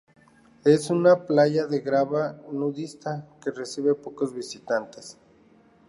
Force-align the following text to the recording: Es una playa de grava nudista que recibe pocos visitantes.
Es 0.65 0.89
una 0.89 1.27
playa 1.27 1.67
de 1.67 1.81
grava 1.81 2.41
nudista 2.51 3.27
que 3.39 3.51
recibe 3.51 3.93
pocos 3.93 4.33
visitantes. 4.33 5.19